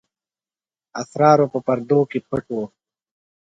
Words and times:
اسرارو 1.01 1.45
په 1.53 1.59
پردو 1.65 1.99
کې 2.11 2.19
پټ 2.29 2.45
وو. 2.53 2.63